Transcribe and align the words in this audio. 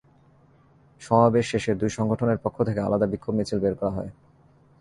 সমাবেশ 1.01 1.45
শেষে 1.51 1.71
দুই 1.75 1.91
সংগঠনের 1.97 2.39
পক্ষ 2.43 2.57
থেকে 2.67 2.79
আলাদা 2.81 3.07
বিক্ষোভ 3.07 3.33
মিছিল 3.37 3.59
বের 3.63 3.75
করা 3.79 3.91
হয়। 3.91 4.11